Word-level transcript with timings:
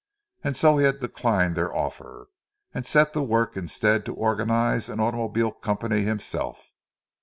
And 0.43 0.57
so 0.57 0.79
he 0.79 0.85
had 0.85 0.99
declined 0.99 1.55
their 1.55 1.71
offer, 1.75 2.29
and 2.73 2.87
set 2.87 3.13
to 3.13 3.21
work 3.21 3.55
instead 3.55 4.03
to 4.07 4.15
organize 4.15 4.89
an 4.89 4.99
automobile 4.99 5.51
company 5.51 6.01
himself. 6.01 6.71